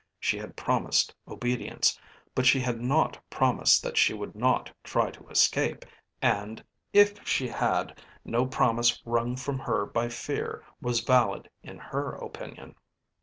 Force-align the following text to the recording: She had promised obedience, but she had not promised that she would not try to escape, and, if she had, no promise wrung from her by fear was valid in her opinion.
She 0.19 0.39
had 0.39 0.55
promised 0.55 1.13
obedience, 1.27 1.95
but 2.33 2.47
she 2.47 2.59
had 2.59 2.81
not 2.81 3.19
promised 3.29 3.83
that 3.83 3.97
she 3.97 4.15
would 4.15 4.33
not 4.33 4.71
try 4.83 5.11
to 5.11 5.27
escape, 5.29 5.85
and, 6.23 6.63
if 6.91 7.23
she 7.27 7.47
had, 7.47 8.01
no 8.25 8.47
promise 8.47 8.99
wrung 9.05 9.35
from 9.35 9.59
her 9.59 9.85
by 9.85 10.09
fear 10.09 10.65
was 10.81 11.01
valid 11.01 11.51
in 11.61 11.77
her 11.77 12.13
opinion. 12.13 12.73